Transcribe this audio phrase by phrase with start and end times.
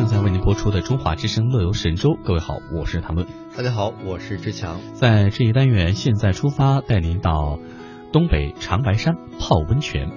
[0.00, 2.08] 正在为您播出的《中华之声·乐游神州》。
[2.24, 3.26] 各位好，我是谭论。
[3.54, 4.80] 大家好，我是志强。
[4.94, 7.58] 在这一单元，现在出发，带您到
[8.10, 10.08] 东北长白山泡温泉。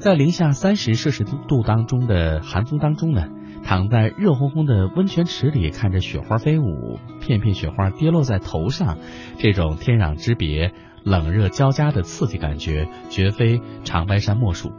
[0.00, 3.28] 在零下三十摄氏度当中的寒风当中呢，
[3.64, 8.98] 躺在热烘烘的温泉池里，看着雪花飞舞，片片雪花跌落在头上，
[9.38, 10.72] 这种天壤之别。
[11.04, 14.70] 冷热交加的刺激感觉，绝非长白山莫属。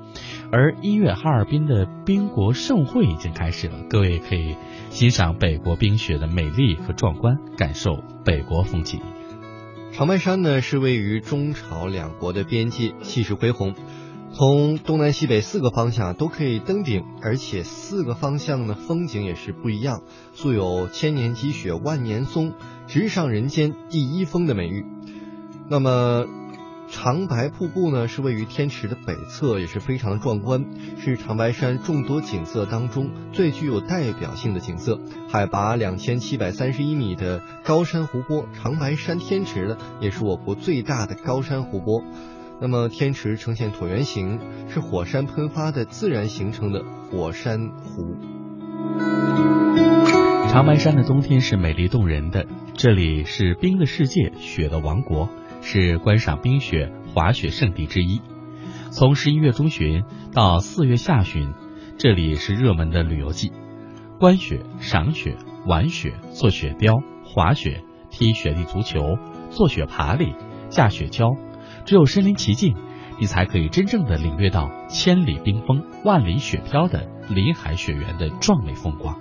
[0.53, 4.55] 而一月哈尔滨的冰国盛会已经开始了，各位可以
[4.89, 9.01] 欣赏北国冰雪的美丽和壮观，感受北国风情。
[9.91, 13.73] 长白山呢是位于中朝两国的边界，气势恢宏，
[14.35, 20.01] 从东南西北四个方向都可以登顶，而且四个方向的风景也是不一样，
[20.33, 22.53] 素有千年积雪万年松，
[22.87, 24.87] 直上人间第一峰的美誉。
[25.69, 26.25] 那么，
[26.89, 30.65] 长白瀑布呢，是位于天池的北侧，也是非常壮观，
[30.97, 34.99] 是长白山众多景色当中最具有代表性的景色。
[35.29, 42.03] 海拔两千七百三十一米的高山湖泊长白山天池呢，也是我国最大的高山湖泊。
[42.63, 48.15] 那么，天池呈现椭圆形，是火山喷发的自然形成的火山湖。
[50.47, 55.27] 长白山的冬天是美丽动人的，这里是冰的世界，雪的王国。
[55.59, 58.21] 是观赏冰雪滑雪圣地之一。
[58.91, 61.53] 从十一月中旬到四月下旬，
[61.97, 63.51] 这里是热门的旅游季。
[64.21, 69.17] 观雪、赏雪、玩雪、做雪雕、滑雪、踢雪地足球、
[69.49, 70.33] 做雪爬犁、
[70.69, 71.37] 架雪橇，
[71.85, 72.75] 只有身临其境，
[73.19, 79.19] 你才可以真正的领略到千里冰封、万里雪飘的林海雪原的壮美风光。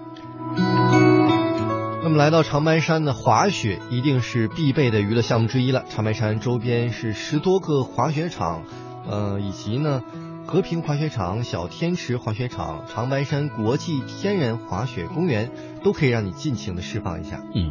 [2.03, 5.85] 那么来到长白山呢，滑雪一定是必备的娱乐项目之一了。
[5.89, 8.65] 长白山周边是十多个滑雪场，
[9.09, 10.03] 呃，以及呢
[10.45, 15.51] 和平滑雪场、小天池滑雪场、长白山国际天然滑雪公园，
[15.85, 17.41] 都可以让你尽情的释放一下。
[17.55, 17.71] 嗯，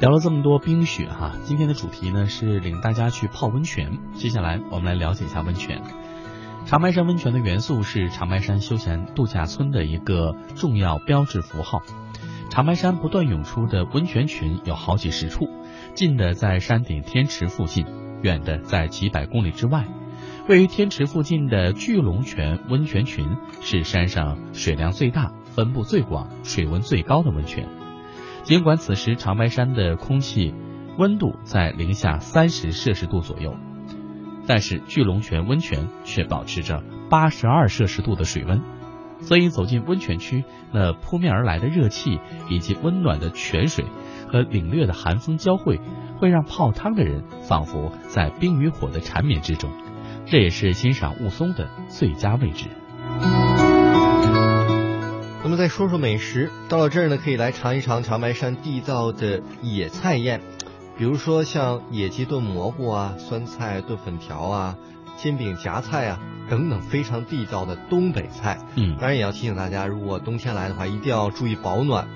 [0.00, 3.98] 聊了这么多冰雪哈，今天的主题呢是领大家去泡温泉。
[4.14, 5.82] 接下来我们来了解一下温泉。
[6.64, 11.82] 长白山温泉的元素是长白山休闲度假村的一个重要标志符号。
[12.48, 15.50] 长白山不断涌出的温泉群有好几十处，
[15.92, 17.84] 近的在山顶天池附近，
[18.22, 19.86] 远的在几百公里之外。
[20.48, 27.68] 位于天池附近的巨龙泉温泉群是山上水量最大、分布最广、水温最高的温泉。
[28.42, 30.54] 尽管此时长白山的空气
[30.98, 33.54] 温度在零下三十摄氏度左右，
[34.46, 38.60] 但是巨龙泉温泉却保持着八十二摄氏度的水温。
[39.20, 42.18] 所以走进温泉区，那扑面而来的热气，
[42.48, 43.84] 以及温暖的泉水
[44.26, 45.78] 和凛冽的寒风交汇，
[46.18, 49.70] 会让泡汤的人仿佛在冰与火的缠绵之中。
[50.24, 52.68] 这也是欣赏雾凇的最佳位置。
[55.42, 60.42] 那么再说说美食，到了这儿呢，可以来尝一尝长白山地道的野菜宴，
[60.98, 64.76] 比如说像野鸡炖蘑菇啊，酸菜炖粉条啊。
[65.16, 66.18] 煎饼夹菜啊，
[66.48, 68.58] 等等，非常地道的东北菜。
[68.76, 72.08] 嗯，当然也要提醒大家，如果冬天来的话，一定要注意保暖，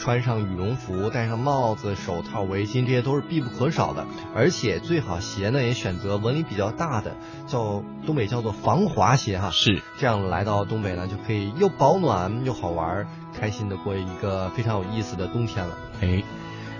[0.00, 4.06] 穿上羽绒服，戴上帽子、手套、围巾，这些都是必不可少的。
[4.34, 7.14] 而且最好鞋呢，也选择纹理比较大的，
[7.46, 9.50] 叫东北叫做防滑鞋哈。
[9.50, 13.06] 是，这样来到东北呢，就可以又保暖又好玩，
[13.38, 15.76] 开心的过一个非常有意思的冬天了。
[16.00, 16.22] 哎，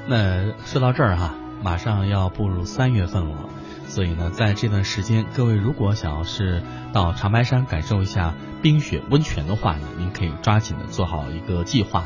[0.09, 3.51] 那说到这儿哈，马上要步入三月份了。
[3.87, 12.05] 所以呢，在这段时间，各位如果想要是到长白山感受一下冰雪温泉的话呢，您可以抓紧的做好一个计划，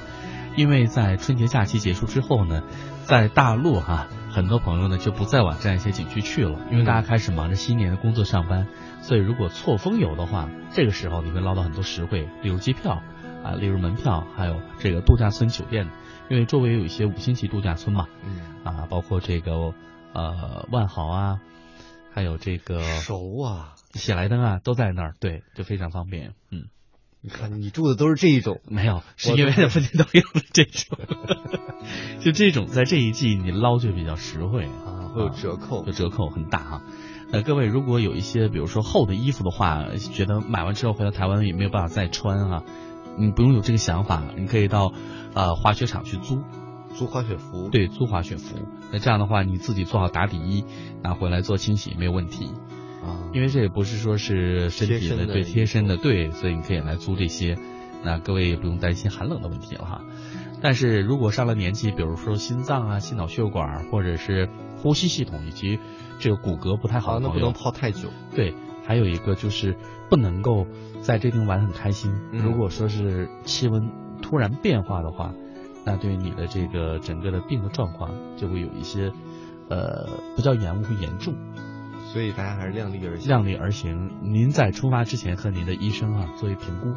[0.56, 2.62] 因为在春节假期结束之后呢，
[3.04, 8.66] 在大陆哈，很多朋友呢就不再往这样一些景区去了，因为大家开始忙着新年的工作上班，
[9.00, 13.03] 所以如果错峰游的话，这个时候你会捞到很多实惠，例如机票
[13.43, 15.91] 啊，例如门票，还有这个度假村酒店，
[16.28, 19.75] 因为周围有一些五星级度假村嘛，嗯啊，包括这个
[20.12, 21.41] 呃万豪啊。
[22.16, 26.32] 还有这个熟啊，喜来登啊，都在那儿，对，就非常方便。
[26.48, 26.69] 嗯，
[27.27, 30.23] 你看你住的都是这一种，没有，是因为附近都有
[30.53, 30.99] 这种，
[32.21, 36.82] 就这种在这一季你捞就比较实惠啊，会有折扣，有折扣很大哈。
[37.32, 42.62] 呃，各位如果有一些比如说厚的衣服的话，觉得买完之后回到台湾也没有办法再穿啊，
[43.17, 44.93] 你不用有这个想法，你可以到
[45.32, 46.43] 呃滑雪场去租。
[46.94, 48.55] 租滑雪服，对，租滑雪服。
[48.93, 50.65] 那这样的话，你自己做好打底衣，
[51.03, 52.53] 拿回来做清洗没有问题
[53.05, 53.19] 啊。
[53.33, 57.56] 因为这也不是说是身体的对贴身的对，所以你可以来租这些。
[58.03, 60.03] 那各位也不用担心寒冷的问题了哈。
[60.61, 65.79] 但是如果上了年纪，比如说心脏啊、心脑血管或者是呼吸系统以及
[66.19, 68.09] 这个骨骼不太好的那不能泡太久。
[68.35, 68.55] 对，
[68.87, 69.75] 还有一个就是
[70.11, 70.67] 不能够
[71.01, 72.15] 在这地方玩很开心。
[72.33, 73.91] 如果说是气温
[74.21, 75.33] 突然变化的话，
[75.85, 79.12] 那对你的这个整个的病的状况就会有一些
[79.71, 80.06] 呃
[80.37, 81.35] 不叫延误，会严重。
[82.12, 83.29] 所以大家还是量力而行。
[83.29, 86.91] 量力而行，您在出发之前和您的医生啊做一评估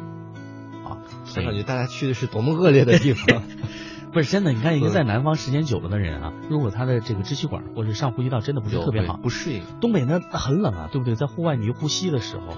[0.88, 0.98] 啊。
[1.36, 3.42] 我感觉大家去的是多么恶劣的地方。
[4.10, 9.62] 不是真的，你看一个在南方时间久了的人啊，如果他的这个支气管或者上呼吸道真的不是特别好，不适应。
[9.82, 11.14] 东北那很冷啊，对不对？
[11.14, 12.56] 在户外你呼吸的时候，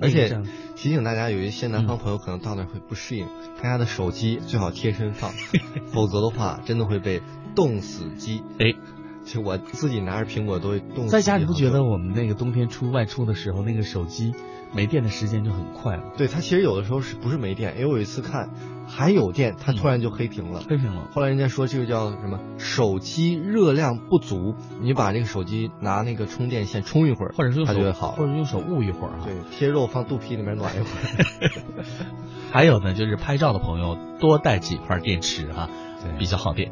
[0.00, 0.40] 而且
[0.74, 3.26] 提醒大家，有一些南方朋友可能到那会不适应，
[3.58, 5.32] 大家的手机最好贴身放，
[5.92, 7.20] 否则的话真的会被
[7.54, 8.42] 冻死机。
[8.58, 8.72] 哎，
[9.26, 11.08] 其实我自己拿着苹果都会冻。
[11.08, 14.32] 在家你不觉得我们那个冬天出外出的时候，那个手机
[14.72, 16.04] 没电的时间就很快吗？
[16.16, 17.74] 对，它其实有的时候是不是没电？
[17.74, 18.48] 因为我有一次看。
[18.88, 20.62] 还有电，它突然就黑屏了。
[20.70, 21.08] 黑屏了。
[21.12, 22.38] 后来人家说这个叫什么？
[22.56, 29.24] 手机热量不足，你把这个手机拿那个充电线充一会儿，或者是用手好，或者用手捂一会儿啊。
[29.24, 31.50] 对，贴肉放肚皮里面暖一会儿。
[32.52, 35.68] 还有呢，就是拍照的朋友多带几块电池哈，
[36.00, 36.70] 对，比较耗电。